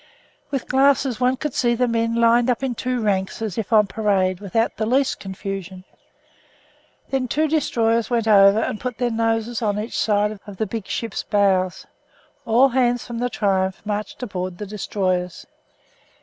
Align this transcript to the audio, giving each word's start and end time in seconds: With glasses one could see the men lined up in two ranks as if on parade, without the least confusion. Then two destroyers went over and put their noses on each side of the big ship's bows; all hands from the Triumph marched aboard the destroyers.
With 0.49 0.67
glasses 0.67 1.19
one 1.19 1.37
could 1.37 1.53
see 1.53 1.75
the 1.75 1.87
men 1.87 2.15
lined 2.15 2.49
up 2.49 2.63
in 2.63 2.73
two 2.73 3.01
ranks 3.01 3.39
as 3.39 3.55
if 3.55 3.71
on 3.71 3.85
parade, 3.85 4.39
without 4.39 4.77
the 4.77 4.87
least 4.87 5.19
confusion. 5.19 5.83
Then 7.11 7.27
two 7.27 7.47
destroyers 7.47 8.09
went 8.09 8.27
over 8.27 8.61
and 8.61 8.79
put 8.79 8.97
their 8.97 9.11
noses 9.11 9.61
on 9.61 9.77
each 9.77 9.95
side 9.95 10.39
of 10.47 10.57
the 10.57 10.65
big 10.65 10.87
ship's 10.87 11.21
bows; 11.21 11.85
all 12.47 12.69
hands 12.69 13.05
from 13.05 13.19
the 13.19 13.29
Triumph 13.29 13.79
marched 13.85 14.23
aboard 14.23 14.57
the 14.57 14.65
destroyers. 14.65 15.45